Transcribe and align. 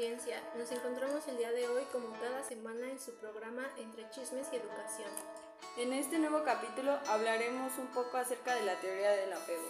audiencia. 0.00 0.40
Nos 0.56 0.72
encontramos 0.72 1.28
el 1.28 1.36
día 1.36 1.52
de 1.52 1.68
hoy 1.68 1.82
como 1.92 2.10
cada 2.18 2.42
semana 2.42 2.88
en 2.90 2.98
su 2.98 3.14
programa 3.16 3.68
Entre 3.76 4.08
Chismes 4.08 4.46
y 4.50 4.56
Educación. 4.56 5.10
En 5.76 5.92
este 5.92 6.18
nuevo 6.18 6.42
capítulo 6.42 6.98
hablaremos 7.06 7.76
un 7.76 7.88
poco 7.88 8.16
acerca 8.16 8.54
de 8.54 8.62
la 8.62 8.80
teoría 8.80 9.10
del 9.10 9.30
apego. 9.30 9.68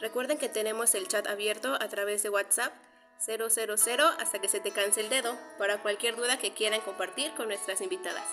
Recuerden 0.00 0.38
que 0.38 0.48
tenemos 0.48 0.96
el 0.96 1.06
chat 1.06 1.28
abierto 1.28 1.74
a 1.74 1.88
través 1.88 2.24
de 2.24 2.30
WhatsApp 2.30 2.72
000 3.24 3.46
hasta 4.18 4.40
que 4.40 4.48
se 4.48 4.58
te 4.58 4.72
canse 4.72 5.00
el 5.00 5.10
dedo 5.10 5.38
para 5.58 5.80
cualquier 5.80 6.16
duda 6.16 6.38
que 6.38 6.52
quieran 6.54 6.80
compartir 6.80 7.32
con 7.34 7.46
nuestras 7.46 7.80
invitadas. 7.82 8.26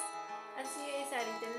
Así 0.58 0.90
es, 0.90 1.14
Ari. 1.14 1.59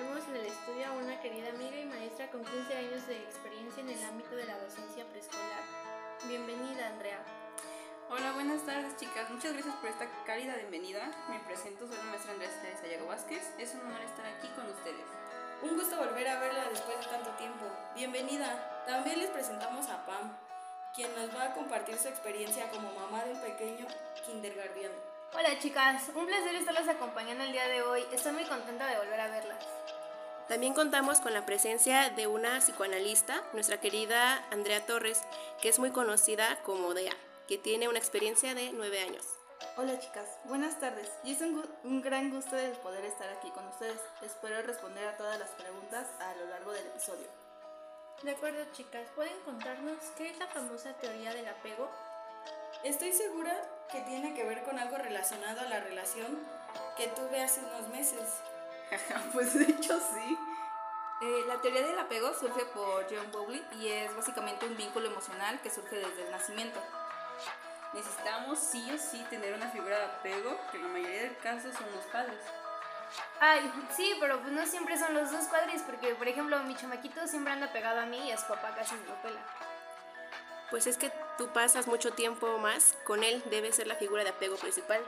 Muchas 9.41 9.55
gracias 9.55 9.77
por 9.77 9.89
esta 9.89 10.07
cálida 10.27 10.55
bienvenida. 10.55 11.11
Me 11.31 11.41
presento, 11.41 11.87
soy 11.87 11.97
la 11.97 12.03
maestra 12.03 12.33
Andrea 12.33 12.51
Sayago 12.79 13.07
Vázquez. 13.07 13.41
Es 13.57 13.73
un 13.73 13.81
honor 13.81 14.03
estar 14.03 14.27
aquí 14.27 14.47
con 14.49 14.69
ustedes. 14.69 15.07
Un 15.63 15.79
gusto 15.79 15.97
volver 15.97 16.29
a 16.29 16.41
verla 16.41 16.69
después 16.69 16.99
de 16.99 17.07
tanto 17.07 17.31
tiempo. 17.39 17.65
Bienvenida. 17.95 18.85
También 18.87 19.19
les 19.19 19.31
presentamos 19.31 19.89
a 19.89 20.05
Pam, 20.05 20.37
quien 20.95 21.09
nos 21.17 21.35
va 21.35 21.45
a 21.45 21.55
compartir 21.55 21.97
su 21.97 22.09
experiencia 22.09 22.69
como 22.69 22.93
mamá 22.93 23.25
de 23.25 23.33
un 23.33 23.41
pequeño 23.41 23.87
kindergarten. 24.27 24.93
Hola 25.33 25.59
chicas, 25.59 26.11
un 26.15 26.27
placer 26.27 26.57
estarlas 26.57 26.89
acompañando 26.89 27.43
el 27.43 27.53
día 27.53 27.67
de 27.67 27.81
hoy. 27.81 28.05
Estoy 28.13 28.33
muy 28.33 28.45
contenta 28.45 28.89
de 28.89 28.99
volver 28.99 29.21
a 29.21 29.29
verlas. 29.29 29.65
También 30.49 30.75
contamos 30.75 31.21
con 31.21 31.33
la 31.33 31.47
presencia 31.47 32.11
de 32.11 32.27
una 32.27 32.59
psicoanalista, 32.59 33.43
nuestra 33.55 33.81
querida 33.81 34.45
Andrea 34.51 34.85
Torres, 34.85 35.23
que 35.63 35.71
es 35.71 35.79
muy 35.79 35.93
conocida 35.93 36.59
como 36.63 36.93
DEA, 36.93 37.17
que 37.51 37.59
tiene 37.59 37.89
una 37.89 37.99
experiencia 37.99 38.55
de 38.55 38.71
nueve 38.73 39.01
años. 39.01 39.25
Hola 39.77 39.99
chicas, 39.99 40.39
buenas 40.45 40.79
tardes. 40.79 41.11
Y 41.25 41.33
es 41.33 41.41
un, 41.41 41.69
un, 41.83 42.01
gran 42.01 42.31
gusto 42.31 42.57
el 42.57 42.71
poder 42.75 43.05
estar 43.05 43.29
aquí 43.29 43.51
con 43.51 43.67
ustedes. 43.67 43.99
Espero 44.23 44.63
responder 44.63 45.09
a 45.09 45.17
todas 45.17 45.37
las 45.37 45.51
preguntas 45.51 46.07
a 46.21 46.33
lo 46.37 46.47
largo 46.47 46.71
del 46.71 46.87
episodio. 46.87 47.27
De 48.23 48.31
acuerdo 48.31 48.65
chicas, 48.71 49.09
¿pueden 49.17 49.37
contarnos 49.41 49.99
qué 50.17 50.31
es 50.31 50.39
la 50.39 50.47
famosa 50.47 50.93
teoría 50.99 51.35
del 51.35 51.49
apego? 51.49 51.91
Estoy 52.85 53.13
segura 53.13 53.53
que 53.91 54.01
tiene 54.03 54.33
que 54.33 54.45
ver 54.45 54.63
con 54.63 54.79
algo 54.79 54.97
relacionado 54.99 55.63
a 55.63 55.65
la 55.65 55.81
relación 55.81 56.39
que 56.97 57.09
tuve 57.09 57.43
hace 57.43 57.63
unos 57.65 57.89
meses. 57.89 58.29
pues 59.33 59.59
de 59.59 59.65
hecho 59.65 59.99
sí. 59.99 60.39
Eh, 61.23 61.45
la 61.49 61.61
teoría 61.61 61.85
del 61.85 61.99
apego 61.99 62.33
surge 62.33 62.65
por 62.67 63.09
John 63.11 63.33
Bowley 63.33 63.67
y 63.81 63.89
es 63.89 64.15
básicamente 64.15 64.67
un 64.67 64.77
vínculo 64.77 65.09
emocional 65.09 65.61
que 65.63 65.71
surge 65.71 65.97
desde 65.97 66.27
el 66.27 66.31
nacimiento. 66.31 66.79
Necesitamos 67.93 68.59
sí 68.59 68.91
o 68.93 68.99
sí 68.99 69.25
tener 69.31 69.55
una 69.55 69.69
figura 69.71 69.99
de 69.99 70.05
apego, 70.05 70.57
que 70.71 70.77
en 70.77 70.85
la 70.85 70.89
mayoría 70.89 71.23
de 71.23 71.37
casos 71.39 71.75
son 71.75 71.87
los 71.95 72.05
padres. 72.07 72.39
Ay, 73.41 73.73
sí, 73.97 74.17
pero 74.21 74.41
pues 74.41 74.53
no 74.53 74.65
siempre 74.67 74.97
son 74.99 75.15
los 75.15 75.33
dos 75.33 75.47
padres, 75.47 75.83
porque 75.83 76.15
por 76.15 76.29
ejemplo 76.29 76.63
mi 76.63 76.77
chamaquito 76.77 77.27
siempre 77.27 77.53
anda 77.53 77.73
pegado 77.73 78.01
a 78.01 78.07
mí 78.07 78.29
y 78.29 78.33
a 78.33 78.39
su 78.39 78.47
papá 78.47 78.75
casi 78.77 78.95
me 78.95 79.07
lo 79.07 79.21
pela. 79.23 79.41
Pues 80.71 80.87
es 80.87 80.97
que 80.97 81.13
tú 81.37 81.49
pasas 81.49 81.89
mucho 81.89 82.13
tiempo 82.13 82.59
más 82.59 82.97
con 83.05 83.25
él, 83.25 83.43
debe 83.51 83.73
ser 83.73 83.89
la 83.89 83.97
figura 83.97 84.23
de 84.23 84.31
apego 84.31 84.57
principal. 84.57 85.01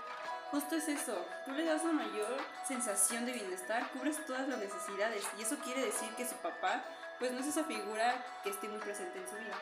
Justo 0.50 0.74
es 0.74 0.88
eso, 0.88 1.24
tú 1.44 1.52
le 1.52 1.64
das 1.64 1.84
la 1.84 1.92
mayor 1.92 2.36
sensación 2.66 3.24
de 3.24 3.32
bienestar, 3.32 3.88
cubres 3.90 4.24
todas 4.26 4.48
las 4.48 4.58
necesidades 4.58 5.24
y 5.38 5.42
eso 5.42 5.56
quiere 5.58 5.82
decir 5.82 6.08
que 6.16 6.28
su 6.28 6.34
papá 6.36 6.82
pues 7.18 7.30
no 7.30 7.40
es 7.40 7.46
esa 7.46 7.64
figura 7.64 8.22
que 8.42 8.50
esté 8.50 8.68
muy 8.68 8.80
presente 8.80 9.18
en 9.18 9.28
su 9.28 9.36
vida. 9.36 9.56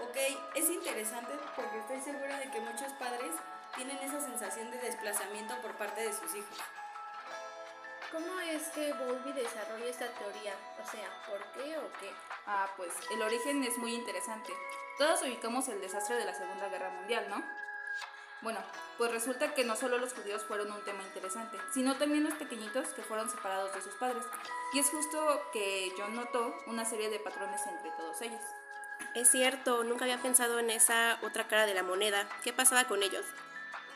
Ok, 0.00 0.16
es 0.54 0.70
interesante 0.70 1.32
porque 1.54 1.78
estoy 1.78 2.00
segura 2.00 2.38
de 2.38 2.50
que 2.50 2.60
muchos 2.60 2.92
padres 2.94 3.32
tienen 3.76 3.96
esa 3.98 4.20
sensación 4.20 4.70
de 4.70 4.78
desplazamiento 4.78 5.54
por 5.62 5.72
parte 5.76 6.00
de 6.00 6.12
sus 6.12 6.34
hijos. 6.34 6.58
¿Cómo 8.12 8.38
es 8.40 8.68
que 8.68 8.92
Bowlby 8.92 9.32
desarrolla 9.32 9.86
esta 9.86 10.06
teoría? 10.06 10.54
O 10.80 10.88
sea, 10.88 11.08
¿por 11.26 11.40
qué 11.52 11.76
o 11.78 11.92
qué? 11.98 12.10
Ah, 12.46 12.68
pues 12.76 12.92
el 13.10 13.22
origen 13.22 13.64
es 13.64 13.76
muy 13.78 13.94
interesante. 13.94 14.52
Todos 14.98 15.22
ubicamos 15.22 15.68
el 15.68 15.80
desastre 15.80 16.16
de 16.16 16.24
la 16.24 16.34
Segunda 16.34 16.68
Guerra 16.68 16.90
Mundial, 16.90 17.26
¿no? 17.28 17.42
Bueno, 18.42 18.60
pues 18.98 19.10
resulta 19.10 19.54
que 19.54 19.64
no 19.64 19.74
solo 19.74 19.98
los 19.98 20.12
judíos 20.12 20.44
fueron 20.44 20.70
un 20.70 20.84
tema 20.84 21.02
interesante, 21.02 21.56
sino 21.72 21.96
también 21.96 22.24
los 22.24 22.34
pequeñitos 22.34 22.88
que 22.88 23.02
fueron 23.02 23.28
separados 23.30 23.74
de 23.74 23.82
sus 23.82 23.94
padres. 23.94 24.24
Y 24.72 24.78
es 24.78 24.90
justo 24.90 25.50
que 25.52 25.92
John 25.96 26.14
notó 26.14 26.54
una 26.66 26.84
serie 26.84 27.10
de 27.10 27.18
patrones 27.18 27.66
entre 27.66 27.90
todos 27.92 28.20
ellos. 28.22 28.42
Es 29.14 29.30
cierto, 29.30 29.84
nunca 29.84 30.04
había 30.04 30.18
pensado 30.18 30.58
en 30.58 30.70
esa 30.70 31.18
otra 31.22 31.46
cara 31.46 31.66
de 31.66 31.74
la 31.74 31.84
moneda. 31.84 32.28
¿Qué 32.42 32.52
pasaba 32.52 32.84
con 32.84 33.00
ellos? 33.00 33.24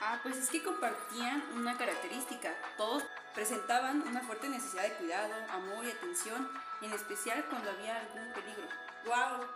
Ah, 0.00 0.20
pues 0.22 0.36
es 0.36 0.48
que 0.48 0.62
compartían 0.62 1.42
una 1.56 1.76
característica. 1.76 2.54
Todos 2.76 3.02
presentaban 3.34 4.02
una 4.02 4.20
fuerte 4.20 4.48
necesidad 4.48 4.84
de 4.84 4.92
cuidado, 4.92 5.34
amor 5.50 5.84
y 5.84 5.90
atención, 5.90 6.48
en 6.82 6.92
especial 6.92 7.44
cuando 7.50 7.68
había 7.68 7.98
algún 7.98 8.32
peligro. 8.32 8.68
¡Wow! 9.06 9.48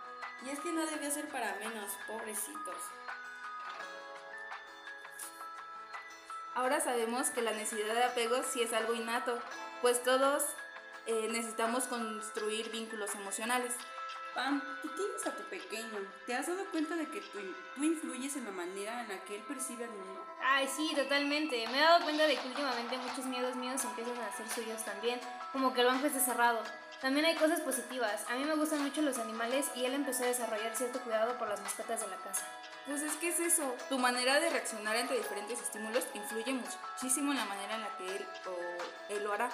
Y 0.45 0.49
es 0.49 0.59
que 0.59 0.73
no 0.73 0.85
debía 0.85 1.09
ser 1.09 1.29
para 1.29 1.55
menos, 1.55 1.93
pobrecitos. 2.07 2.75
Ahora 6.55 6.81
sabemos 6.81 7.29
que 7.29 7.41
la 7.41 7.51
necesidad 7.51 7.95
de 7.95 8.03
apego 8.03 8.43
sí 8.43 8.61
es 8.61 8.73
algo 8.73 8.93
innato, 8.93 9.41
pues 9.81 10.03
todos 10.03 10.43
eh, 11.05 11.29
necesitamos 11.31 11.85
construir 11.85 12.69
vínculos 12.69 13.15
emocionales. 13.15 13.73
Pam, 14.33 14.61
tú 14.81 14.89
tienes 14.89 15.27
a 15.27 15.31
tu 15.31 15.43
pequeño. 15.43 15.99
¿Te 16.25 16.35
has 16.35 16.47
dado 16.47 16.65
cuenta 16.71 16.95
de 16.95 17.05
que 17.07 17.21
tú, 17.21 17.39
tú, 17.75 17.83
influyes 17.83 18.35
en 18.35 18.45
la 18.45 18.51
manera 18.51 19.01
en 19.01 19.09
la 19.09 19.23
que 19.25 19.35
él 19.35 19.43
percibe 19.43 19.83
al 19.83 19.91
mundo? 19.91 20.25
Ay, 20.41 20.67
sí, 20.67 20.91
totalmente. 20.95 21.67
Me 21.67 21.77
he 21.77 21.81
dado 21.81 22.03
cuenta 22.03 22.25
de 22.25 22.35
que 22.35 22.47
últimamente 22.47 22.97
muchos 22.97 23.25
miedos 23.25 23.55
míos 23.55 23.83
empiezan 23.83 24.17
a 24.17 24.35
ser 24.35 24.49
suyos 24.49 24.83
también, 24.83 25.19
como 25.51 25.73
que 25.73 25.81
el 25.81 25.87
banco 25.87 26.07
esté 26.07 26.19
cerrado. 26.19 26.63
También 26.99 27.25
hay 27.27 27.35
cosas 27.35 27.59
positivas. 27.59 28.25
A 28.29 28.35
mí 28.35 28.43
me 28.43 28.55
gustan 28.55 28.81
mucho 28.81 29.01
los 29.01 29.19
animales 29.19 29.69
y 29.75 29.85
él 29.85 29.93
empezó 29.93 30.23
a 30.23 30.27
desarrollar 30.27 30.75
cierto 30.75 30.99
cuidado 31.01 31.37
por 31.37 31.47
las 31.47 31.61
mascotas 31.61 32.01
de 32.01 32.07
la 32.07 32.17
casa. 32.17 32.47
Pues 32.87 33.01
es 33.01 33.13
que 33.17 33.27
es 33.27 33.39
eso. 33.39 33.75
Tu 33.89 33.99
manera 33.99 34.39
de 34.39 34.49
reaccionar 34.49 34.95
ante 34.95 35.15
diferentes 35.15 35.61
estímulos 35.61 36.07
influye 36.13 36.53
muchísimo 36.53 37.31
en 37.31 37.37
la 37.37 37.45
manera 37.45 37.75
en 37.75 37.81
la 37.81 37.97
que 37.97 38.15
él 38.15 38.25
o 38.47 39.13
él 39.13 39.23
lo 39.23 39.33
hará. 39.33 39.49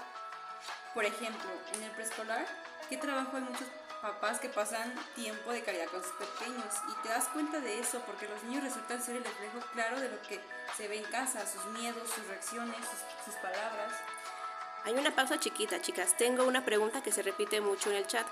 Por 0.94 1.04
ejemplo, 1.04 1.50
en 1.74 1.84
el 1.84 1.92
preescolar, 1.92 2.46
¿qué 2.88 2.98
trabajo 2.98 3.36
hay 3.36 3.44
muchos 3.44 3.68
papás 4.02 4.40
que 4.40 4.50
pasan 4.50 4.94
tiempo 5.16 5.52
de 5.52 5.64
calidad 5.64 5.88
con 5.88 6.02
sus 6.02 6.14
pequeños 6.14 6.74
y 6.88 7.04
te 7.04 7.10
das 7.10 7.28
cuenta 7.30 7.60
de 7.60 7.80
eso 7.80 8.02
porque 8.06 8.28
los 8.28 8.44
niños 8.44 8.64
resultan 8.64 9.02
ser 9.02 9.18
el 9.18 9.24
reflejo 9.24 9.60
claro 9.74 10.00
de 10.00 10.10
lo 10.10 10.22
que 10.22 10.40
se 10.78 10.88
ve 10.88 10.98
en 10.98 11.04
casa, 11.06 11.46
sus 11.46 11.66
miedos, 11.66 12.10
sus 12.10 12.26
reacciones, 12.28 12.78
sus, 12.78 13.26
sus 13.26 13.36
palabras. 13.42 13.94
Hay 14.86 14.94
una 14.94 15.14
pausa 15.14 15.40
chiquita, 15.40 15.82
chicas. 15.82 16.16
Tengo 16.18 16.46
una 16.46 16.64
pregunta 16.64 17.04
que 17.04 17.12
se 17.12 17.22
repite 17.22 17.60
mucho 17.60 17.90
en 17.90 17.98
el 17.98 18.08
chat. 18.08 18.26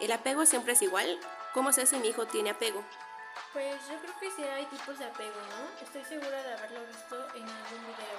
¿El 0.00 0.12
apego 0.12 0.44
siempre 0.44 0.74
es 0.74 0.82
igual? 0.82 1.18
¿Cómo 1.54 1.72
sé 1.72 1.86
si 1.86 1.96
mi 1.96 2.08
hijo 2.08 2.26
tiene 2.26 2.50
apego? 2.50 2.84
Pues 3.52 3.76
yo 3.88 3.98
creo 4.00 4.18
que 4.20 4.30
sí 4.30 4.42
hay 4.42 4.66
tipos 4.66 4.98
de 4.98 5.06
apego, 5.06 5.40
¿no? 5.50 5.84
Estoy 5.84 6.04
segura 6.04 6.42
de 6.42 6.52
haberlo 6.54 6.80
visto 6.86 7.16
en 7.34 7.48
algún 7.48 7.80
video. 7.86 8.18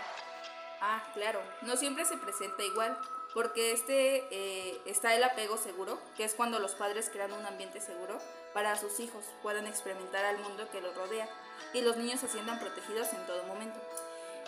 Ah, 0.82 1.04
claro. 1.14 1.42
No 1.62 1.78
siempre 1.78 2.06
se 2.06 2.18
presenta 2.18 2.64
igual, 2.64 2.98
porque 3.36 3.74
este 3.74 4.24
eh, 4.32 4.82
está 4.86 5.14
el 5.14 5.24
apego 5.24 5.58
seguro, 5.58 6.02
que 6.18 6.24
es 6.24 6.34
cuando 6.34 6.58
los 6.58 6.74
padres 6.74 7.12
crean 7.12 7.34
un 7.34 7.46
ambiente 7.46 7.82
seguro 7.82 8.20
para 8.56 8.80
sus 8.80 9.02
hijos 9.02 9.26
puedan 9.44 9.68
experimentar 9.68 10.24
al 10.24 10.40
mundo 10.40 10.70
que 10.72 10.80
los 10.80 10.96
rodea 10.96 11.28
y 11.74 11.82
los 11.82 11.98
niños 11.98 12.22
se 12.22 12.30
sientan 12.30 12.58
protegidos 12.58 13.12
en 13.12 13.28
todo 13.28 13.44
momento. 13.44 13.78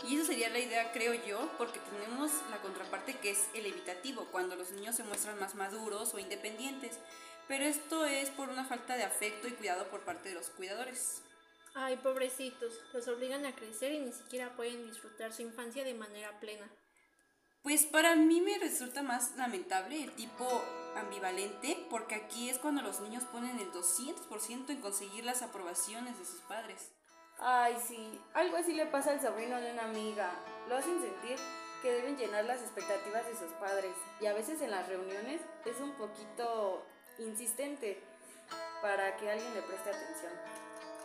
Y 0.08 0.16
esa 0.16 0.28
sería 0.28 0.50
la 0.50 0.60
idea, 0.60 0.94
creo 0.94 1.14
yo, 1.14 1.52
porque 1.58 1.82
tenemos 1.92 2.32
la 2.50 2.62
contraparte 2.62 3.18
que 3.18 3.32
es 3.32 3.50
el 3.54 3.66
evitativo, 3.66 4.26
cuando 4.32 4.56
los 4.56 4.72
niños 4.72 4.96
se 4.96 5.04
muestran 5.04 5.38
más 5.38 5.56
maduros 5.56 6.14
o 6.14 6.20
independientes. 6.20 6.98
Pero 7.50 7.66
esto 7.66 8.06
es 8.06 8.30
por 8.30 8.48
una 8.48 8.64
falta 8.64 8.96
de 8.96 9.04
afecto 9.04 9.50
y 9.50 9.52
cuidado 9.52 9.90
por 9.90 10.00
parte 10.02 10.30
de 10.30 10.36
los 10.36 10.50
cuidadores. 10.52 11.22
Ay, 11.74 11.98
pobrecitos, 11.98 12.80
los 12.94 13.10
obligan 13.10 13.46
a 13.46 13.54
crecer 13.54 13.92
y 13.92 14.00
ni 14.00 14.14
siquiera 14.14 14.56
pueden 14.56 14.88
disfrutar 14.88 15.34
su 15.34 15.42
infancia 15.42 15.84
de 15.84 15.94
manera 15.94 16.40
plena. 16.40 16.70
Pues 17.64 17.86
para 17.86 18.16
mí 18.16 18.42
me 18.42 18.58
resulta 18.60 19.02
más 19.02 19.36
lamentable 19.36 20.04
el 20.04 20.12
tipo 20.14 20.46
ambivalente, 20.96 21.86
porque 21.90 22.16
aquí 22.16 22.50
es 22.50 22.60
cuando 22.60 22.82
los 22.82 23.00
niños 23.02 23.24
ponen 23.26 23.60
el 23.60 23.72
200% 23.72 24.70
en 24.70 24.82
conseguir 24.82 25.26
las 25.26 25.42
aprobaciones 25.42 26.18
de 26.18 26.26
sus 26.26 26.40
padres. 26.42 26.92
Ay, 27.40 27.78
sí, 27.88 28.20
algo 28.34 28.58
así 28.58 28.74
le 28.74 28.88
pasa 28.88 29.12
al 29.12 29.22
sobrino 29.22 29.60
de 29.62 29.74
una 29.74 29.86
amiga. 29.86 30.32
Lo 30.70 30.78
hacen 30.78 31.00
sentir 31.00 31.38
que 31.82 31.92
deben 31.92 32.18
llenar 32.18 32.46
las 32.46 32.62
expectativas 32.62 33.26
de 33.28 33.38
sus 33.38 33.52
padres 33.60 33.96
y 34.20 34.26
a 34.26 34.34
veces 34.34 34.62
en 34.62 34.72
las 34.72 34.88
reuniones 34.88 35.42
es 35.66 35.80
un 35.80 35.92
poquito 35.92 36.84
insistente 37.20 38.02
para 38.82 39.16
que 39.18 39.30
alguien 39.30 39.54
le 39.54 39.62
preste 39.62 39.90
atención. 39.90 40.32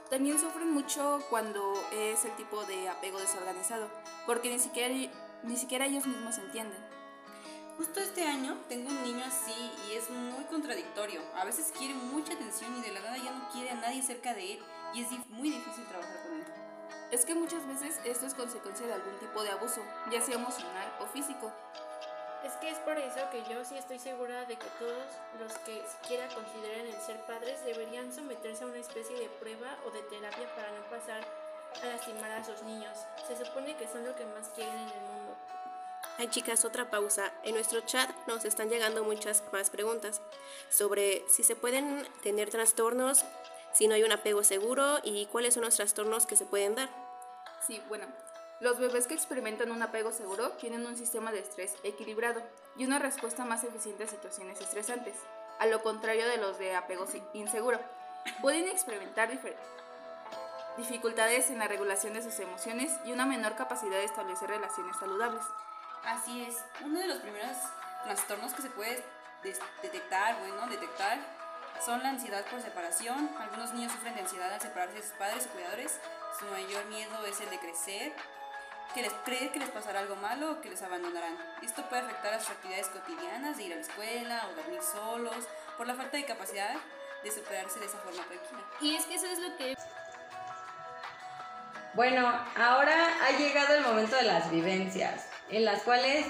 También 0.08 0.38
sufren 0.38 0.70
mucho 0.70 1.20
cuando 1.30 1.74
es 1.92 2.24
el 2.24 2.34
tipo 2.36 2.64
de 2.64 2.88
apego 2.88 3.18
desorganizado, 3.18 3.88
porque 4.26 4.50
ni 4.50 4.58
siquiera, 4.58 4.94
ni 5.42 5.56
siquiera 5.56 5.86
ellos 5.86 6.06
mismos 6.06 6.38
entienden. 6.38 6.78
Justo 7.76 8.00
este 8.00 8.24
año 8.24 8.58
tengo 8.68 8.90
un 8.90 9.02
niño 9.02 9.24
así 9.24 9.72
y 9.88 9.96
es 9.96 10.10
muy 10.10 10.44
contradictorio. 10.44 11.22
A 11.34 11.44
veces 11.44 11.72
quiere 11.76 11.94
mucha 11.94 12.34
atención 12.34 12.76
y 12.76 12.82
de 12.82 12.92
la 12.92 13.00
nada 13.00 13.16
ya 13.16 13.32
no 13.32 13.48
quiere 13.48 13.70
a 13.70 13.74
nadie 13.74 14.02
cerca 14.02 14.34
de 14.34 14.52
él 14.52 14.58
y 14.94 15.02
es 15.02 15.10
muy 15.30 15.50
difícil 15.50 15.86
trabajar 15.88 16.22
con 16.22 16.34
él. 16.34 16.44
Es 17.10 17.24
que 17.24 17.34
muchas 17.34 17.66
veces 17.66 18.00
esto 18.04 18.26
es 18.26 18.34
consecuencia 18.34 18.86
de 18.86 18.94
algún 18.94 19.18
tipo 19.18 19.42
de 19.42 19.50
abuso, 19.50 19.82
ya 20.10 20.20
sea 20.20 20.36
emocional 20.36 20.92
o 21.00 21.06
físico. 21.06 21.52
Es 22.44 22.52
que 22.54 22.70
es 22.70 22.78
por 22.78 22.98
eso 22.98 23.20
que 23.30 23.42
yo 23.50 23.64
sí 23.64 23.76
estoy 23.76 23.98
segura 23.98 24.44
de 24.44 24.56
que 24.56 24.66
todos 24.78 25.06
los 25.38 25.52
que 25.58 25.82
siquiera 25.86 26.26
consideren 26.28 26.86
el 26.86 27.00
ser 27.00 27.20
padres 27.26 27.64
deberían 27.64 28.12
someterse 28.12 28.64
a 28.64 28.66
una 28.66 28.78
especie 28.78 29.16
de 29.18 29.28
prueba 29.28 29.78
o 29.86 29.90
de 29.90 30.02
terapia 30.02 30.52
para 30.56 30.70
no 30.72 30.82
pasar 30.90 31.22
a 31.82 31.86
lastimar 31.86 32.30
a 32.32 32.44
sus 32.44 32.62
niños. 32.62 32.98
Se 33.26 33.36
supone 33.36 33.76
que 33.76 33.88
son 33.88 34.04
lo 34.04 34.14
que 34.16 34.26
más 34.26 34.48
quieren 34.50 34.74
en 34.74 34.88
el 34.88 35.00
mundo. 35.02 35.31
Ay 36.18 36.28
chicas, 36.28 36.64
otra 36.64 36.90
pausa. 36.90 37.32
En 37.42 37.54
nuestro 37.54 37.80
chat 37.80 38.08
nos 38.26 38.44
están 38.44 38.68
llegando 38.68 39.02
muchas 39.02 39.42
más 39.52 39.70
preguntas 39.70 40.20
sobre 40.68 41.24
si 41.28 41.42
se 41.42 41.56
pueden 41.56 42.06
tener 42.22 42.50
trastornos, 42.50 43.24
si 43.72 43.88
no 43.88 43.94
hay 43.94 44.04
un 44.04 44.12
apego 44.12 44.44
seguro 44.44 44.98
y 45.02 45.26
cuáles 45.26 45.54
son 45.54 45.64
los 45.64 45.76
trastornos 45.76 46.26
que 46.26 46.36
se 46.36 46.44
pueden 46.44 46.74
dar. 46.74 46.90
Sí, 47.66 47.82
bueno, 47.88 48.06
los 48.60 48.78
bebés 48.78 49.06
que 49.06 49.14
experimentan 49.14 49.72
un 49.72 49.82
apego 49.82 50.12
seguro 50.12 50.50
tienen 50.52 50.86
un 50.86 50.96
sistema 50.96 51.32
de 51.32 51.40
estrés 51.40 51.74
equilibrado 51.82 52.42
y 52.76 52.84
una 52.84 52.98
respuesta 52.98 53.44
más 53.44 53.64
eficiente 53.64 54.04
a 54.04 54.08
situaciones 54.08 54.60
estresantes, 54.60 55.16
a 55.58 55.66
lo 55.66 55.82
contrario 55.82 56.28
de 56.28 56.36
los 56.36 56.58
de 56.58 56.76
apego 56.76 57.06
inseguro. 57.32 57.80
Pueden 58.40 58.68
experimentar 58.68 59.30
dificultades 60.76 61.50
en 61.50 61.58
la 61.58 61.68
regulación 61.68 62.12
de 62.12 62.22
sus 62.22 62.38
emociones 62.38 62.92
y 63.04 63.12
una 63.12 63.26
menor 63.26 63.56
capacidad 63.56 63.96
de 63.96 64.04
establecer 64.04 64.50
relaciones 64.50 64.96
saludables. 64.98 65.42
Así 66.04 66.42
es, 66.42 66.56
uno 66.84 66.98
de 66.98 67.06
los 67.06 67.18
primeros 67.18 67.56
trastornos 68.04 68.52
que 68.54 68.62
se 68.62 68.70
puede 68.70 69.04
detectar, 69.82 70.38
bueno, 70.40 70.66
detectar, 70.68 71.18
son 71.84 72.02
la 72.02 72.10
ansiedad 72.10 72.44
por 72.46 72.60
separación. 72.60 73.30
Algunos 73.40 73.72
niños 73.72 73.92
sufren 73.92 74.14
de 74.14 74.20
ansiedad 74.20 74.52
al 74.52 74.60
separarse 74.60 74.96
de 74.96 75.02
sus 75.02 75.12
padres 75.12 75.46
o 75.46 75.50
cuidadores. 75.50 75.98
Su 76.38 76.46
mayor 76.46 76.84
miedo 76.86 77.24
es 77.26 77.40
el 77.40 77.50
de 77.50 77.58
crecer, 77.58 78.12
que 78.94 79.02
les 79.02 79.12
creer 79.24 79.50
que 79.52 79.58
les 79.58 79.70
pasará 79.70 80.00
algo 80.00 80.16
malo 80.16 80.52
o 80.52 80.60
que 80.60 80.70
les 80.70 80.82
abandonarán. 80.82 81.36
Esto 81.62 81.82
puede 81.88 82.02
afectar 82.02 82.34
a 82.34 82.40
sus 82.40 82.50
actividades 82.50 82.88
cotidianas, 82.88 83.56
de 83.56 83.64
ir 83.64 83.72
a 83.72 83.76
la 83.76 83.82
escuela 83.82 84.48
o 84.48 84.54
dormir 84.54 84.80
solos, 84.82 85.48
por 85.76 85.86
la 85.86 85.94
falta 85.94 86.16
de 86.16 86.24
capacidad 86.24 86.76
de 87.22 87.30
superarse 87.30 87.80
de 87.80 87.86
esa 87.86 87.98
forma 87.98 88.22
tranquila. 88.24 88.62
Y 88.80 88.96
es 88.96 89.04
que 89.06 89.14
eso 89.14 89.26
es 89.26 89.38
lo 89.38 89.56
que 89.56 89.76
Bueno, 91.94 92.32
ahora 92.56 93.08
ha 93.24 93.30
llegado 93.32 93.74
el 93.74 93.82
momento 93.82 94.16
de 94.16 94.24
las 94.24 94.50
vivencias, 94.50 95.26
en 95.52 95.64
las 95.64 95.82
cuales 95.82 96.26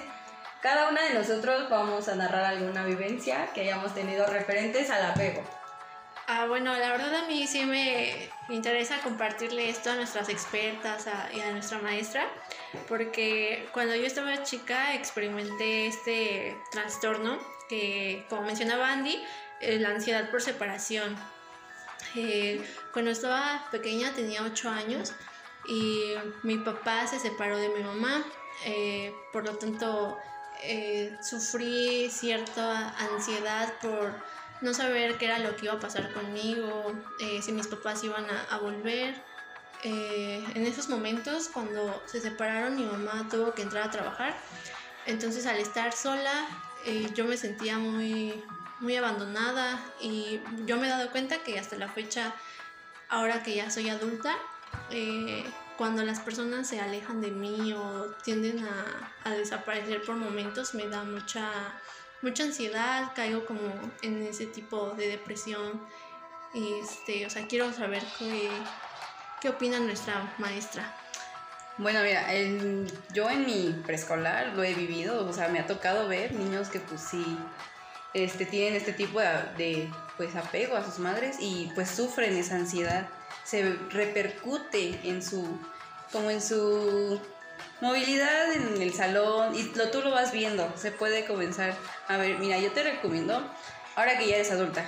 cada 0.60 0.88
una 0.90 1.02
de 1.02 1.14
nosotros 1.14 1.69
vamos 1.70 2.08
a 2.08 2.14
narrar 2.14 2.44
alguna 2.44 2.84
vivencia 2.84 3.48
que 3.54 3.62
hayamos 3.62 3.94
tenido 3.94 4.26
referentes 4.26 4.90
al 4.90 5.04
apego. 5.06 5.42
Ah, 6.28 6.46
bueno, 6.46 6.76
la 6.76 6.90
verdad 6.90 7.14
a 7.16 7.26
mí 7.26 7.46
sí 7.48 7.64
me 7.64 8.30
interesa 8.48 8.98
compartirle 9.00 9.69
esto 9.69 9.90
a 9.90 9.96
nuestras 9.96 10.28
expertas 10.28 11.08
a- 11.08 11.28
y 11.32 11.40
a 11.40 11.50
nuestra 11.50 11.78
maestra, 11.78 12.28
porque 12.88 13.69
cuando 13.72 13.96
yo 13.96 14.06
estaba 14.06 14.42
chica 14.44 14.94
experimenté 14.94 15.86
este 15.88 16.56
trastorno 16.70 17.38
que, 17.69 18.24
como 18.28 18.42
mencionaba 18.42 18.92
Andy, 18.92 19.20
eh, 19.60 19.78
la 19.80 19.88
ansiedad 19.90 20.30
por 20.30 20.40
separación. 20.42 21.16
Eh, 22.14 22.62
cuando 22.92 23.10
estaba 23.10 23.66
pequeña 23.70 24.12
tenía 24.12 24.42
8 24.42 24.69
años 24.70 25.12
y 25.66 26.14
mi 26.44 26.58
papá 26.58 27.06
se 27.06 27.19
separó 27.19 27.56
de 27.58 27.69
mi 27.70 27.82
mamá, 27.82 28.24
eh, 28.64 29.14
por 29.32 29.44
lo 29.44 29.56
tanto 29.56 30.18
eh, 30.62 31.16
sufrí 31.22 32.08
cierta 32.10 32.90
ansiedad 32.90 33.72
por 33.80 34.14
no 34.60 34.72
saber 34.74 35.18
qué 35.18 35.26
era 35.26 35.38
lo 35.38 35.56
que 35.56 35.66
iba 35.66 35.74
a 35.74 35.80
pasar 35.80 36.12
conmigo, 36.12 36.92
eh, 37.20 37.42
si 37.42 37.52
mis 37.52 37.66
papás 37.66 38.02
iban 38.04 38.24
a, 38.30 38.44
a 38.44 38.58
volver. 38.58 39.14
Eh, 39.84 40.44
en 40.54 40.66
esos 40.66 40.88
momentos, 40.88 41.48
cuando 41.48 42.00
se 42.06 42.20
separaron, 42.20 42.76
mi 42.76 42.84
mamá 42.84 43.26
tuvo 43.28 43.52
que 43.52 43.62
entrar 43.62 43.82
a 43.82 43.90
trabajar. 43.90 44.36
Entonces, 45.06 45.46
al 45.46 45.58
estar 45.58 45.92
sola, 45.92 46.46
eh, 46.86 47.08
yo 47.14 47.24
me 47.24 47.36
sentía 47.36 47.78
muy, 47.78 48.40
muy 48.78 48.96
abandonada 48.96 49.84
y 50.00 50.40
yo 50.64 50.76
me 50.76 50.86
he 50.86 50.90
dado 50.90 51.10
cuenta 51.10 51.42
que 51.42 51.58
hasta 51.58 51.76
la 51.76 51.88
fecha, 51.88 52.32
ahora 53.08 53.42
que 53.42 53.56
ya 53.56 53.70
soy 53.70 53.88
adulta, 53.88 54.36
eh, 54.90 55.44
cuando 55.82 56.05
las 56.05 56.20
personas 56.20 56.69
se 56.69 56.79
alejan 56.81 57.20
de 57.20 57.32
mí 57.32 57.73
o 57.73 58.14
tienden 58.23 58.64
a, 58.64 59.12
a 59.25 59.31
desaparecer 59.32 60.00
por 60.05 60.14
momentos, 60.14 60.75
me 60.75 60.87
da 60.87 61.02
mucha 61.02 61.50
mucha 62.20 62.44
ansiedad, 62.44 63.11
caigo 63.17 63.44
como 63.46 63.61
en 64.02 64.23
ese 64.23 64.46
tipo 64.46 64.90
de 64.90 65.08
depresión. 65.08 65.82
Este, 66.55 67.26
o 67.26 67.31
sea, 67.31 67.49
quiero 67.49 67.73
saber 67.73 68.00
qué, 68.17 68.49
qué 69.40 69.49
opina 69.49 69.81
nuestra 69.81 70.32
maestra. 70.38 70.94
Bueno, 71.79 72.00
mira, 72.05 72.32
en- 72.32 72.87
yo 73.12 73.29
en 73.29 73.44
mi 73.44 73.73
preescolar 73.84 74.52
lo 74.55 74.62
he 74.62 74.75
vivido, 74.75 75.26
o 75.29 75.32
sea, 75.32 75.49
me 75.49 75.58
ha 75.58 75.67
tocado 75.67 76.06
ver 76.06 76.31
niños 76.32 76.69
que 76.69 76.79
pues 76.79 77.00
sí 77.00 77.37
este, 78.14 78.46
tienen 78.46 78.76
este 78.76 78.93
tipo 78.93 79.19
de, 79.19 79.26
de, 79.58 79.90
pues 80.17 80.37
apego 80.37 80.76
a 80.76 80.84
sus 80.84 81.00
madres 81.00 81.38
y 81.40 81.73
pues 81.75 81.90
sufren 81.90 82.37
esa 82.37 82.55
ansiedad, 82.55 83.08
se 83.43 83.76
repercute 83.90 85.00
en 85.02 85.25
su, 85.25 85.58
como 86.12 86.30
en 86.30 86.40
su 86.40 87.20
movilidad 87.80 88.52
en 88.52 88.80
el 88.80 88.94
salón 88.94 89.54
y 89.54 89.64
lo, 89.74 89.90
tú 89.90 90.02
lo 90.02 90.10
vas 90.10 90.32
viendo, 90.32 90.72
se 90.76 90.92
puede 90.92 91.24
comenzar 91.24 91.74
a 92.08 92.16
ver, 92.16 92.38
mira, 92.38 92.58
yo 92.58 92.72
te 92.72 92.82
recomiendo, 92.82 93.42
ahora 93.96 94.18
que 94.18 94.28
ya 94.28 94.36
eres 94.36 94.52
adulta, 94.52 94.84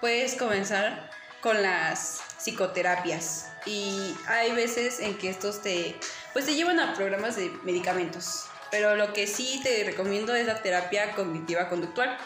puedes 0.00 0.34
comenzar 0.34 1.10
con 1.40 1.62
las 1.62 2.20
psicoterapias. 2.38 3.48
Y 3.64 4.16
hay 4.26 4.52
veces 4.52 4.98
en 4.98 5.16
que 5.18 5.30
estos 5.30 5.62
te 5.62 5.96
pues 6.32 6.46
te 6.46 6.54
llevan 6.54 6.80
a 6.80 6.94
programas 6.94 7.36
de 7.36 7.50
medicamentos 7.62 8.46
pero 8.72 8.96
lo 8.96 9.12
que 9.12 9.26
sí 9.26 9.60
te 9.62 9.84
recomiendo 9.84 10.34
es 10.34 10.46
la 10.46 10.62
terapia 10.62 11.12
cognitiva 11.14 11.68
conductual 11.68 12.16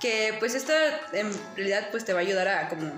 que 0.00 0.34
pues 0.40 0.54
esta 0.54 0.74
en 1.12 1.30
realidad 1.54 1.88
pues 1.90 2.04
te 2.04 2.14
va 2.14 2.20
a 2.20 2.22
ayudar 2.22 2.48
a 2.48 2.68
como 2.68 2.90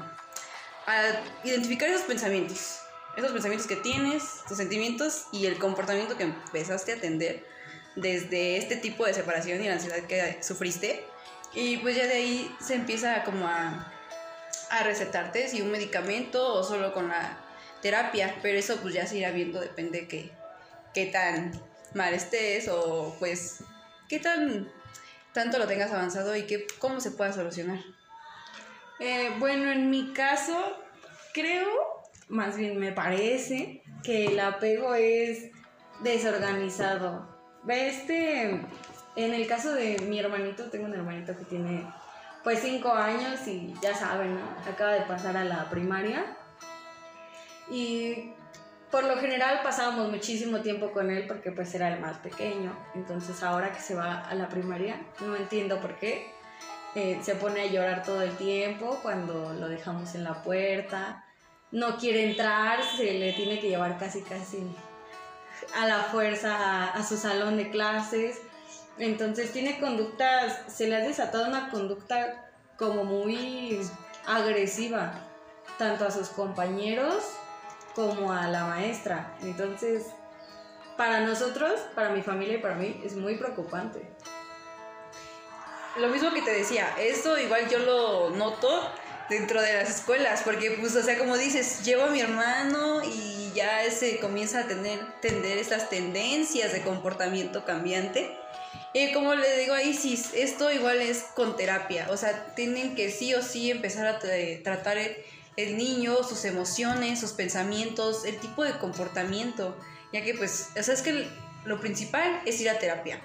a 0.87 1.03
identificar 1.45 1.91
esos 1.91 2.03
pensamientos 2.03 2.79
esos 3.17 3.33
pensamientos 3.33 3.67
que 3.67 3.77
tienes 3.77 4.45
tus 4.47 4.57
sentimientos 4.57 5.27
y 5.33 5.47
el 5.47 5.59
comportamiento 5.59 6.17
que 6.17 6.25
empezaste 6.25 6.93
a 6.93 6.97
atender 6.97 7.47
desde 7.97 8.57
este 8.57 8.77
tipo 8.77 9.07
de 9.07 9.15
separación 9.15 9.61
y 9.63 9.67
la 9.67 9.75
ansiedad 9.75 10.01
que 10.07 10.43
sufriste 10.43 11.05
y 11.55 11.79
pues 11.79 11.97
ya 11.97 12.07
de 12.07 12.15
ahí 12.15 12.57
se 12.61 12.75
empieza 12.75 13.25
como 13.25 13.47
a 13.47 13.93
a 14.71 14.83
recetarte 14.83 15.49
si 15.49 15.63
un 15.63 15.71
medicamento 15.71 16.55
o 16.55 16.63
solo 16.63 16.93
con 16.93 17.09
la 17.09 17.39
terapia, 17.81 18.37
pero 18.43 18.59
eso 18.59 18.77
pues 18.83 18.95
ya 18.95 19.07
se 19.07 19.19
irá 19.19 19.31
viendo, 19.31 19.61
depende 19.61 20.09
que 20.09 20.31
qué 20.95 21.07
tan 21.07 21.53
mal 21.95 22.13
estés 22.15 22.69
o 22.69 23.17
pues 23.19 23.63
qué 24.09 24.19
tan 24.19 24.71
tanto 25.33 25.59
lo 25.59 25.67
tengas 25.67 25.93
avanzado 25.93 26.35
y 26.37 26.45
que, 26.45 26.67
cómo 26.79 27.01
se 27.01 27.13
pueda 27.13 27.33
solucionar. 27.33 27.79
Eh, 28.99 29.31
bueno, 29.39 29.71
en 29.71 29.89
mi 29.89 30.13
caso, 30.13 30.83
creo, 31.33 31.69
más 32.29 32.57
bien 32.57 32.79
me 32.79 32.93
parece, 32.93 33.83
que 34.03 34.27
el 34.27 34.41
apego 34.41 34.95
es 34.95 35.51
desorganizado. 36.03 37.29
Ve, 37.65 37.89
Este, 37.89 38.43
en 39.17 39.35
el 39.35 39.47
caso 39.47 39.73
de 39.73 39.99
mi 40.09 40.19
hermanito, 40.19 40.71
tengo 40.71 40.87
un 40.87 40.95
hermanito 40.95 41.37
que 41.37 41.45
tiene 41.45 41.85
pues 42.45 42.61
cinco 42.61 42.93
años 42.93 43.47
y 43.49 43.75
ya 43.83 43.95
saben, 43.95 44.35
¿no? 44.35 44.41
Acaba 44.71 44.93
de 44.93 45.03
pasar 45.03 45.37
a 45.37 45.45
la 45.45 45.69
primaria. 45.69 46.37
Y 47.71 48.33
por 48.91 49.05
lo 49.05 49.17
general 49.19 49.61
pasábamos 49.63 50.11
muchísimo 50.11 50.61
tiempo 50.61 50.93
con 50.93 51.11
él 51.11 51.27
porque 51.27 51.53
pues 51.53 51.75
era 51.75 51.93
el 51.93 52.01
más 52.01 52.19
pequeño. 52.19 52.79
Entonces 52.95 53.43
ahora 53.43 53.73
que 53.73 53.81
se 53.81 53.95
va 53.95 54.21
a 54.21 54.35
la 54.35 54.49
primaria, 54.49 55.01
no 55.21 55.37
entiendo 55.37 55.81
por 55.81 55.99
qué. 55.99 56.31
eh, 56.95 57.19
se 57.23 57.35
pone 57.35 57.61
a 57.61 57.67
llorar 57.67 58.03
todo 58.03 58.23
el 58.23 58.35
tiempo 58.37 58.99
cuando 59.03 59.53
lo 59.53 59.69
dejamos 59.69 60.15
en 60.15 60.25
la 60.25 60.43
puerta. 60.43 61.25
No 61.71 61.99
quiere 61.99 62.31
entrar, 62.31 62.83
se 62.83 63.13
le 63.15 63.33
tiene 63.33 63.61
que 63.61 63.69
llevar 63.69 63.99
casi 63.99 64.23
casi 64.23 64.67
a 65.77 65.87
la 65.87 66.05
fuerza 66.05 66.57
a, 66.57 66.91
a 66.91 67.05
su 67.05 67.17
salón 67.17 67.57
de 67.57 67.71
clases. 67.71 68.41
Entonces 68.99 69.53
tiene 69.53 69.79
conductas, 69.79 70.61
se 70.67 70.89
le 70.89 70.97
ha 70.97 71.01
desatado 71.01 71.47
una 71.47 71.71
conducta 71.71 72.51
como 72.77 73.05
muy 73.05 73.81
agresiva, 74.27 75.13
tanto 75.79 76.05
a 76.07 76.11
sus 76.11 76.29
compañeros 76.29 77.25
como 77.95 78.33
a 78.33 78.47
la 78.47 78.65
maestra. 78.65 79.37
Entonces, 79.43 80.07
para 80.97 81.21
nosotros, 81.21 81.81
para 81.95 82.11
mi 82.11 82.23
familia 82.23 82.57
y 82.57 82.61
para 82.61 82.75
mí, 82.75 83.01
es 83.05 83.17
muy 83.17 83.37
preocupante. 83.37 84.09
Lo 85.97 86.09
mismo 86.09 86.33
que 86.33 86.43
te 86.43 86.53
decía, 86.53 86.95
esto 86.99 87.39
igual 87.39 87.69
yo 87.69 87.79
lo 87.79 88.31
noto 88.31 88.69
dentro 89.29 89.61
de 89.61 89.75
las 89.75 89.91
escuelas, 89.91 90.43
porque 90.45 90.71
pues, 90.73 90.97
o 90.97 91.03
sea, 91.03 91.19
como 91.19 91.37
dices, 91.37 91.85
llevo 91.85 92.05
a 92.05 92.11
mi 92.11 92.21
hermano 92.21 93.03
y 93.05 93.51
ya 93.55 93.91
se 93.91 94.19
comienza 94.19 94.61
a 94.61 94.67
tener, 94.69 95.01
tender 95.21 95.59
estas 95.59 95.91
tendencias 95.91 96.73
de 96.73 96.83
comportamiento 96.83 97.65
cambiante. 97.65 98.37
Y 98.95 99.13
como 99.13 99.35
le 99.35 99.59
digo 99.59 99.75
a 99.75 99.83
Isis, 99.83 100.31
esto 100.35 100.73
igual 100.73 101.01
es 101.01 101.25
con 101.35 101.57
terapia, 101.57 102.07
o 102.11 102.17
sea, 102.17 102.55
tienen 102.55 102.95
que 102.95 103.11
sí 103.11 103.35
o 103.35 103.43
sí 103.43 103.71
empezar 103.71 104.07
a 104.07 104.19
tra- 104.19 104.63
tratar 104.63 104.97
el, 104.97 105.17
el 105.57 105.77
niño, 105.77 106.23
sus 106.25 106.45
emociones, 106.47 107.21
sus 107.21 107.33
pensamientos, 107.33 108.25
el 108.25 108.39
tipo 108.39 108.65
de 108.65 108.73
comportamiento, 108.79 109.79
ya 110.13 110.23
que 110.23 110.35
pues, 110.35 110.69
o 110.79 110.83
sea, 110.83 110.95
es 110.95 111.03
que 111.03 111.29
lo 111.67 111.81
principal 111.81 112.41
es 112.47 112.61
ir 112.61 112.71
a 112.71 112.79
terapia. 112.79 113.21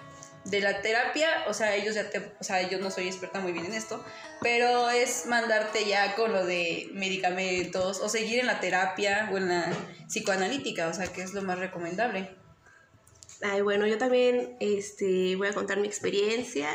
De 0.45 0.59
la 0.59 0.81
terapia, 0.81 1.29
o 1.47 1.53
sea, 1.53 1.73
ellos 1.75 1.95
ya 1.95 2.09
te, 2.09 2.19
o 2.39 2.43
sea, 2.43 2.67
yo 2.67 2.77
no 2.77 2.91
soy 2.91 3.07
experta 3.07 3.39
muy 3.39 3.53
bien 3.53 3.65
en 3.65 3.73
esto, 3.73 4.03
pero 4.41 4.89
es 4.89 5.25
mandarte 5.25 5.85
ya 5.85 6.15
con 6.15 6.33
lo 6.33 6.45
de 6.45 6.89
medicamentos 6.93 8.01
o 8.01 8.09
seguir 8.09 8.39
en 8.39 8.47
la 8.47 8.59
terapia 8.59 9.29
o 9.31 9.38
en 9.38 9.47
la 9.47 9.73
psicoanalítica, 10.07 10.89
o 10.89 10.93
sea, 10.93 11.07
que 11.07 11.21
es 11.21 11.33
lo 11.33 11.43
más 11.43 11.59
recomendable. 11.59 12.29
Ay, 13.41 13.62
bueno, 13.62 13.88
yo 13.88 13.97
también 13.97 14.55
este, 14.59 15.35
voy 15.35 15.47
a 15.47 15.53
contar 15.53 15.77
mi 15.79 15.88
experiencia. 15.88 16.69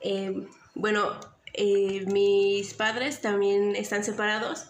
Eh, 0.00 0.46
bueno, 0.74 1.18
eh, 1.54 2.04
mis 2.06 2.74
padres 2.74 3.20
también 3.20 3.74
están 3.76 4.04
separados. 4.04 4.66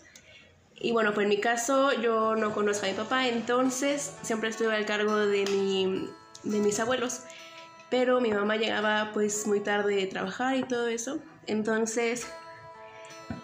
Y 0.81 0.93
bueno, 0.93 1.13
pues 1.13 1.25
en 1.25 1.31
mi 1.31 1.41
caso 1.41 1.93
yo 1.93 2.37
no 2.37 2.55
conozco 2.55 2.87
a 2.87 2.89
mi 2.89 2.95
papá, 2.95 3.27
entonces 3.27 4.13
siempre 4.23 4.49
estuve 4.49 4.75
al 4.75 4.87
cargo 4.87 5.17
de, 5.17 5.45
mi, 5.47 6.09
de 6.45 6.59
mis 6.61 6.79
abuelos. 6.79 7.23
Pero 7.91 8.21
mi 8.21 8.33
mamá 8.33 8.57
llegaba 8.57 9.11
pues 9.15 9.47
muy 9.47 9.61
tarde 9.61 9.97
de 9.97 10.07
trabajar 10.07 10.57
y 10.57 10.63
todo 10.63 10.89
eso. 10.89 11.19
Entonces 11.47 12.27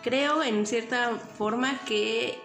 creo 0.02 0.42
en 0.42 0.66
cierta 0.66 1.16
forma 1.16 1.78
que 1.86 2.38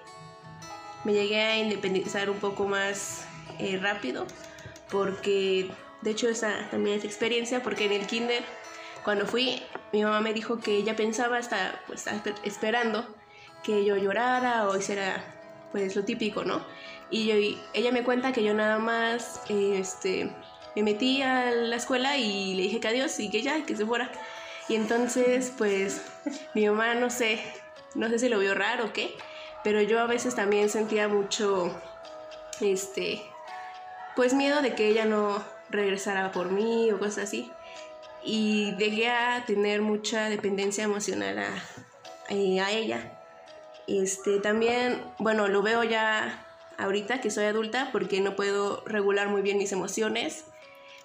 me 1.04 1.14
llegué 1.14 1.42
a 1.42 1.58
independizar 1.58 2.30
un 2.30 2.38
poco 2.38 2.68
más 2.68 3.26
eh, 3.60 3.78
rápido 3.82 4.26
porque 4.92 5.72
de 6.02 6.12
hecho 6.12 6.30
esa 6.30 6.70
también 6.72 6.98
es 6.98 7.06
experiencia 7.06 7.62
porque 7.64 7.86
en 7.86 7.94
el 7.94 8.08
kinder 8.08 8.44
cuando 9.04 9.26
fui 9.26 9.62
mi 9.94 10.04
mamá 10.04 10.20
me 10.20 10.34
dijo 10.34 10.60
que 10.60 10.76
ella 10.76 10.96
pensaba 10.96 11.40
estar 11.40 11.82
pues 11.88 12.06
esperando 12.44 13.06
que 13.64 13.86
yo 13.86 13.96
llorara 13.96 14.68
o 14.68 14.78
hiciera 14.78 15.24
pues 15.72 15.96
lo 15.96 16.04
típico 16.04 16.44
no 16.44 16.66
y 17.12 17.26
yo, 17.26 17.60
ella 17.74 17.92
me 17.92 18.04
cuenta 18.04 18.32
que 18.34 18.44
yo 18.44 18.54
nada 18.54 18.78
más 18.78 19.42
este 19.50 20.32
me 20.76 20.84
metí 20.84 21.22
a 21.22 21.52
la 21.52 21.76
escuela 21.76 22.18
y 22.18 22.54
le 22.56 22.64
dije 22.64 22.80
que 22.80 22.88
adiós 22.88 23.20
y 23.20 23.30
que 23.30 23.42
ya 23.42 23.66
que 23.66 23.76
se 23.76 23.86
fuera 23.86 24.12
y 24.68 24.76
entonces 24.76 25.54
pues 25.58 26.02
mi 26.54 26.68
mamá 26.68 26.94
no 26.96 27.10
sé 27.10 27.42
no 27.96 28.10
sé 28.10 28.20
si 28.20 28.30
lo 28.30 28.40
vio 28.40 28.54
raro 28.54 28.86
o 28.86 28.94
qué 28.94 29.16
pero 29.64 29.82
yo 29.82 30.00
a 30.00 30.06
veces 30.06 30.36
también 30.36 30.70
sentía 30.70 31.08
mucho 31.08 31.76
este 32.62 33.22
pues 34.16 34.34
miedo 34.34 34.62
de 34.62 34.76
que 34.76 34.88
ella 34.88 35.06
no 35.06 35.42
regresara 35.70 36.32
por 36.32 36.52
mí 36.52 36.92
o 36.92 37.00
cosas 37.00 37.26
así. 37.26 37.52
Y 38.24 38.74
dejé 38.74 39.10
a 39.10 39.46
tener 39.46 39.82
mucha 39.82 40.30
dependencia 40.30 40.84
emocional 40.84 41.40
a, 41.40 41.64
a 42.30 42.72
ella. 42.72 43.18
Este, 43.88 44.40
también, 44.40 45.02
bueno, 45.20 45.48
lo 45.48 45.62
veo 45.62 45.84
ya 45.84 46.46
ahorita 46.78 47.22
que 47.22 47.32
soy 47.32 47.46
adulta 47.46 47.90
porque 47.92 48.22
no 48.22 48.36
puedo 48.36 48.84
regular 48.86 49.30
muy 49.30 49.42
bien 49.42 49.58
mis 49.58 49.72
emociones. 49.72 50.46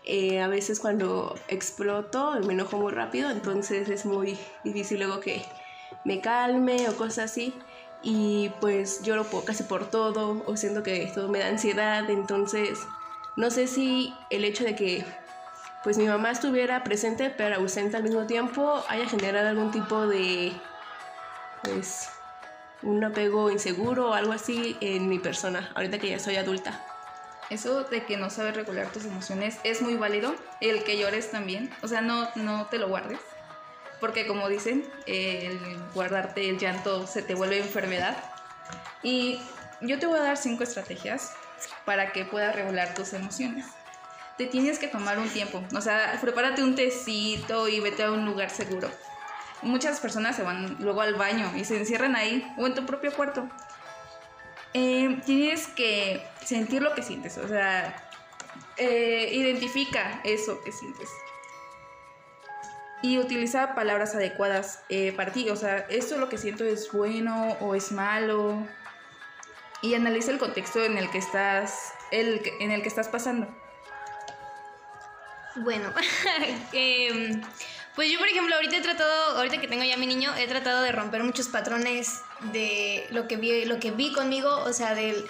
Eh, 0.07 0.41
a 0.41 0.49
veces 0.49 0.81
cuando 0.81 1.35
exploto 1.49 2.33
me 2.47 2.53
enojo 2.53 2.77
muy 2.77 2.93
rápido, 2.93 3.31
entonces 3.31 3.89
es 3.89 4.05
muy 4.05 4.39
difícil 4.63 4.99
luego 4.99 5.21
que 5.21 5.45
me 6.05 6.21
calme 6.21 6.89
o 6.89 6.97
cosas 6.97 7.31
así. 7.31 7.55
Y 8.03 8.51
pues 8.61 9.03
lloro 9.03 9.27
casi 9.47 9.63
por 9.63 9.89
todo 9.89 10.43
o 10.47 10.57
siento 10.59 10.83
que 10.83 11.11
todo 11.15 11.29
me 11.29 11.39
da 11.39 11.49
ansiedad, 11.49 12.09
entonces 12.11 12.79
no 13.37 13.51
sé 13.51 13.67
si 13.67 14.15
el 14.29 14.45
hecho 14.45 14.63
de 14.65 14.77
que 14.77 15.05
pues 15.83 15.97
mi 15.97 16.07
mamá 16.07 16.31
estuviera 16.31 16.85
presente 16.85 17.31
pero 17.31 17.57
ausente 17.57 17.97
al 17.97 18.03
mismo 18.03 18.27
tiempo 18.27 18.85
haya 18.89 19.07
generado 19.07 19.49
algún 19.49 19.71
tipo 19.71 20.07
de 20.07 20.53
pues 21.63 22.11
un 22.83 23.03
apego 23.03 23.51
inseguro 23.51 24.11
o 24.11 24.13
algo 24.13 24.33
así 24.33 24.77
en 24.81 25.09
mi 25.09 25.19
persona, 25.19 25.71
ahorita 25.75 25.99
que 25.99 26.11
ya 26.11 26.19
soy 26.19 26.37
adulta. 26.37 26.94
Eso 27.51 27.85
de 27.85 28.05
que 28.05 28.17
no 28.17 28.31
sabes 28.31 28.57
regular 28.57 28.91
tus 28.91 29.05
emociones 29.05 29.59
es 29.65 29.83
muy 29.83 29.95
válido, 29.97 30.35
el 30.61 30.83
que 30.85 30.99
llores 30.99 31.31
también, 31.31 31.71
o 31.83 31.89
sea, 31.89 32.01
no, 32.01 32.29
no 32.37 32.67
te 32.67 32.79
lo 32.79 32.89
guardes, 32.89 33.21
porque 34.01 34.27
como 34.27 34.49
dicen, 34.49 34.85
el 35.07 35.59
guardarte 35.93 36.49
el 36.49 36.59
llanto 36.59 37.07
se 37.07 37.23
te 37.23 37.35
vuelve 37.35 37.59
enfermedad. 37.59 38.17
Y 39.03 39.41
yo 39.81 39.99
te 39.99 40.07
voy 40.07 40.19
a 40.19 40.23
dar 40.23 40.37
cinco 40.37 40.63
estrategias 40.63 41.33
para 41.85 42.13
que 42.13 42.25
puedas 42.25 42.55
regular 42.55 42.95
tus 42.95 43.13
emociones. 43.13 43.67
Te 44.39 44.47
tienes 44.47 44.79
que 44.79 44.89
tomar 44.89 45.19
un 45.19 45.29
tiempo, 45.29 45.63
o 45.75 45.81
sea, 45.81 46.19
prepárate 46.21 46.63
un 46.63 46.75
tecito 46.75 47.69
y 47.69 47.81
vete 47.81 48.03
a 48.03 48.11
un 48.11 48.25
lugar 48.25 48.51
seguro. 48.51 48.91
Muchas 49.63 50.01
personas 50.01 50.37
se 50.37 50.43
van 50.43 50.77
luego 50.81 51.03
al 51.03 51.15
baño 51.15 51.53
y 51.57 51.65
se 51.65 51.79
encierran 51.79 52.17
ahí 52.17 52.47
o 52.59 52.67
en 52.67 52.75
tu 52.75 52.85
propio 52.85 53.13
cuarto. 53.13 53.49
Eh, 54.75 55.21
tienes 55.25 55.69
que 55.69 56.21
sentir 56.45 56.83
lo 56.83 56.95
que 56.95 57.03
sientes, 57.03 57.39
o 57.39 57.47
sea, 57.47 58.11
eh, 58.77 59.29
identifica 59.33 60.21
eso 60.25 60.61
que 60.65 60.73
sientes. 60.73 61.09
Y 63.01 63.19
utiliza 63.19 63.75
palabras 63.77 64.17
adecuadas 64.17 64.83
eh, 64.89 65.13
para 65.13 65.33
ti, 65.33 65.49
o 65.49 65.57
sea, 65.57 65.79
esto 65.91 66.19
lo 66.19 66.29
que 66.29 66.39
siento 66.39 66.65
es 66.65 66.91
bueno 66.91 67.57
o 67.61 67.77
es 67.77 67.93
malo, 67.93 68.67
y 69.81 69.95
analiza 69.95 70.33
el 70.33 70.39
contexto 70.39 70.83
en 70.83 70.99
el 70.99 71.09
que 71.11 71.19
estás, 71.19 71.93
el, 72.11 72.43
en 72.59 72.71
el 72.71 72.83
que 72.83 72.89
estás 72.89 73.09
pasando. 73.09 73.47
Bueno, 75.57 75.93
em, 76.73 77.43
pues 77.95 78.11
yo 78.11 78.19
por 78.19 78.29
ejemplo 78.29 78.55
ahorita 78.55 78.77
he 78.77 78.81
tratado, 78.81 79.37
ahorita 79.37 79.61
que 79.61 79.69
tengo 79.69 79.85
ya 79.85 79.97
mi 79.97 80.07
niño, 80.07 80.35
he 80.37 80.47
tratado 80.47 80.83
de 80.83 80.93
romper 80.93 81.23
muchos 81.23 81.49
patrones 81.49 82.23
de 82.53 83.07
lo 83.11 83.29
que 83.29 83.37
vi, 83.37 83.65
lo 83.65 83.79
que 83.79 83.91
vi 83.91 84.13
conmigo, 84.13 84.51
o 84.65 84.73
sea, 84.73 84.95
del 84.95 85.25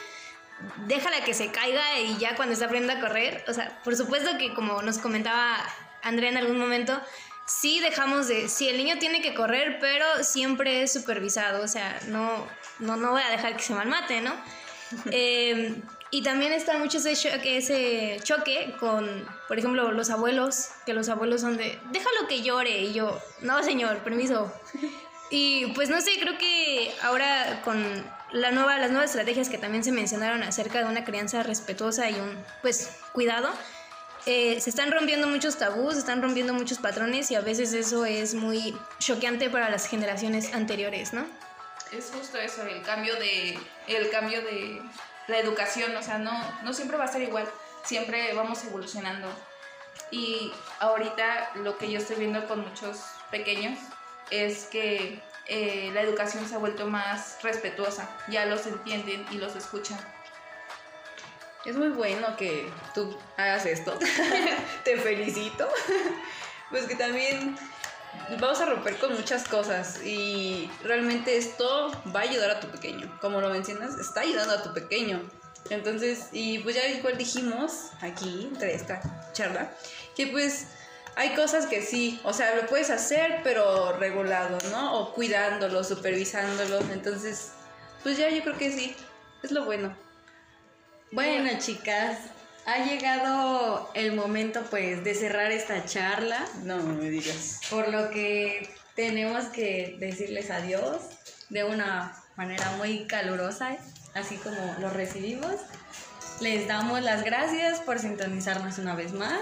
déjala 0.87 1.25
que 1.25 1.35
se 1.35 1.51
caiga 1.51 2.01
y 2.01 2.17
ya 2.19 2.37
cuando 2.37 2.55
está 2.55 2.67
aprendiendo 2.67 2.99
a 2.99 3.07
correr, 3.07 3.45
o 3.49 3.53
sea, 3.53 3.81
por 3.85 3.97
supuesto 3.97 4.39
que 4.39 4.55
como 4.55 4.83
nos 4.83 4.99
comentaba 4.99 5.59
Andrea 6.03 6.31
en 6.31 6.37
algún 6.37 6.59
momento, 6.59 7.01
sí 7.47 7.81
dejamos 7.81 8.29
de, 8.29 8.49
sí, 8.49 8.69
el 8.69 8.77
niño 8.77 8.99
tiene 8.99 9.21
que 9.21 9.35
correr, 9.35 9.79
pero 9.81 10.07
siempre 10.23 10.83
es 10.83 10.93
supervisado, 10.93 11.63
o 11.63 11.69
sea, 11.69 12.01
no, 12.07 12.47
no, 12.79 12.97
no 12.97 13.11
voy 13.11 13.23
a 13.23 13.31
dejar 13.31 13.57
que 13.57 13.63
se 13.63 13.75
malmate, 13.75 14.21
¿no? 14.21 14.33
Em, 15.11 15.83
y 16.11 16.23
también 16.23 16.53
está 16.53 16.79
mucho 16.79 16.99
ese 16.99 17.17
choque, 17.17 17.57
ese 17.57 18.19
choque 18.23 18.75
con, 18.79 19.27
por 19.49 19.59
ejemplo, 19.59 19.91
los 19.93 20.11
abuelos, 20.11 20.69
que 20.87 20.95
los 20.95 21.09
abuelos 21.09 21.41
son 21.41 21.57
de, 21.57 21.79
déjalo 21.91 22.29
que 22.29 22.43
llore, 22.43 22.83
y 22.83 22.93
yo, 22.93 23.21
no, 23.41 23.63
señor, 23.63 23.99
permiso. 23.99 24.53
Y 25.31 25.67
pues 25.75 25.89
no 25.89 26.01
sé, 26.01 26.13
creo 26.21 26.39
que 26.39 26.95
ahora 27.03 27.63
con 27.65 27.83
la 28.33 28.51
nueva, 28.51 28.79
las 28.79 28.91
nuevas 28.91 29.11
estrategias 29.11 29.49
que 29.49 29.59
también 29.59 29.83
se 29.83 29.93
mencionaron 29.93 30.43
acerca 30.43 30.81
de 30.81 30.85
una 30.85 31.05
crianza 31.05 31.43
respetuosa 31.43 32.11
y 32.11 32.15
un, 32.15 32.45
pues, 32.63 32.99
cuidado, 33.13 33.49
eh, 34.27 34.61
se 34.61 34.71
están 34.71 34.91
rompiendo 34.91 35.27
muchos 35.27 35.57
tabús, 35.59 35.95
se 35.95 36.01
están 36.01 36.23
rompiendo 36.23 36.55
muchos 36.55 36.79
patrones 36.79 37.31
y 37.31 37.35
a 37.35 37.41
veces 37.41 37.73
eso 37.75 38.07
es 38.07 38.35
muy 38.35 38.77
choqueante 38.99 39.51
para 39.51 39.69
las 39.69 39.87
generaciones 39.87 40.55
anteriores, 40.55 41.13
¿no? 41.13 41.27
Es 41.93 42.11
justo 42.11 42.39
eso, 42.39 42.63
el 42.67 42.83
cambio 42.83 43.15
de, 43.17 43.59
el 43.87 44.11
cambio 44.11 44.41
de 44.43 44.81
la 45.27 45.39
educación, 45.39 45.97
o 45.97 46.03
sea, 46.03 46.19
no, 46.19 46.33
no 46.63 46.73
siempre 46.73 46.97
va 46.97 47.05
a 47.05 47.09
ser 47.09 47.23
igual, 47.23 47.49
siempre 47.85 48.33
vamos 48.35 48.65
evolucionando. 48.65 49.29
Y 50.11 50.53
ahorita 50.81 51.51
lo 51.57 51.79
que 51.79 51.91
yo 51.91 51.99
estoy 51.99 52.17
viendo 52.17 52.47
con 52.47 52.61
muchos 52.61 53.05
pequeños 53.31 53.79
es 54.31 54.67
que 54.67 55.21
eh, 55.47 55.91
la 55.93 56.01
educación 56.03 56.49
se 56.49 56.55
ha 56.55 56.59
vuelto 56.59 56.87
más 56.87 57.39
respetuosa, 57.43 58.09
ya 58.29 58.47
los 58.47 58.67
entienden 58.67 59.27
y 59.31 59.37
los 59.37 59.57
escuchan. 59.57 59.99
Es 61.65 61.77
muy 61.77 61.89
bueno 61.89 62.37
que 62.37 62.71
tú 62.95 63.19
hagas 63.37 63.67
esto. 63.67 63.99
Te 64.85 64.99
felicito. 64.99 65.69
pues 66.71 66.87
que 66.87 66.95
también 66.95 67.57
vamos 68.41 68.61
a 68.61 68.67
romper 68.67 68.99
con 68.99 69.15
muchas 69.15 69.47
cosas 69.49 70.03
y 70.05 70.71
realmente 70.83 71.37
esto 71.37 71.91
va 72.15 72.21
a 72.21 72.23
ayudar 72.25 72.51
a 72.51 72.61
tu 72.61 72.69
pequeño. 72.69 73.19
Como 73.21 73.41
lo 73.41 73.51
mencionas, 73.51 73.99
está 73.99 74.21
ayudando 74.21 74.55
a 74.55 74.63
tu 74.63 74.73
pequeño. 74.73 75.21
Entonces, 75.71 76.29
y 76.33 76.59
pues 76.59 76.75
ya 76.77 76.87
igual 76.89 77.17
dijimos 77.17 77.91
aquí, 78.01 78.49
entre 78.53 78.75
esta 78.75 79.01
charla, 79.33 79.73
que 80.15 80.27
pues 80.27 80.67
hay 81.17 81.35
cosas 81.35 81.67
que 81.67 81.81
sí, 81.81 82.21
o 82.25 82.33
sea, 82.33 82.55
lo 82.55 82.67
puedes 82.67 82.91
hacer, 82.91 83.41
pero 83.43 83.97
regulado, 83.97 84.59
¿no? 84.71 84.99
O 84.99 85.15
cuidándolo, 85.15 85.83
supervisándolo. 85.85 86.81
Entonces, 86.93 87.53
pues 88.03 88.19
ya 88.19 88.29
yo 88.29 88.43
creo 88.43 88.59
que 88.59 88.73
sí, 88.73 88.95
es 89.43 89.53
lo 89.53 89.65
bueno. 89.65 89.97
Bueno, 91.13 91.49
chicas, 91.59 92.19
ha 92.67 92.85
llegado 92.85 93.91
el 93.95 94.13
momento 94.13 94.63
pues 94.71 95.05
de 95.05 95.15
cerrar 95.15 95.53
esta 95.53 95.85
charla. 95.85 96.45
No 96.63 96.79
me 96.79 97.11
digas. 97.11 97.61
Por 97.71 97.89
lo 97.89 98.11
que 98.11 98.69
tenemos 98.95 99.47
que 99.47 99.97
decirles 99.99 100.51
adiós 100.51 101.03
de 101.51 101.65
una 101.65 102.23
manera 102.37 102.73
muy 102.77 103.07
calurosa, 103.07 103.77
así 104.15 104.37
como 104.37 104.77
lo 104.81 104.91
recibimos. 104.91 105.57
Les 106.41 106.67
damos 106.67 107.03
las 107.03 107.25
gracias 107.25 107.81
por 107.81 107.99
sintonizarnos 107.99 108.79
una 108.79 108.95
vez 108.95 109.13
más 109.13 109.41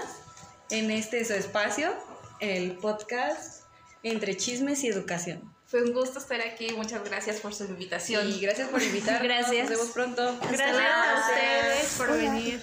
en 0.69 0.91
este 0.91 1.25
su 1.25 1.33
espacio, 1.33 1.93
el 2.39 2.73
podcast 2.73 3.61
Entre 4.03 4.37
Chismes 4.37 4.83
y 4.83 4.89
Educación. 4.89 5.53
Fue 5.73 5.81
un 5.81 5.91
gusto 5.91 6.19
estar 6.19 6.39
aquí. 6.39 6.71
Muchas 6.75 7.03
gracias 7.03 7.39
por 7.39 7.51
su 7.55 7.63
invitación. 7.63 8.29
Y 8.29 8.39
gracias 8.39 8.69
por 8.69 8.79
invitarnos. 8.83 9.23
Gracias. 9.23 9.69
Nos 9.69 9.79
vemos 9.79 9.91
pronto. 9.91 10.37
Gracias 10.51 10.69
a 10.69 11.29
ustedes 11.29 11.93
por 11.97 12.11
venir. 12.15 12.51